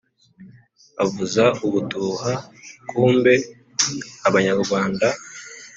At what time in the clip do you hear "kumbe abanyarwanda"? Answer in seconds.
2.89-5.07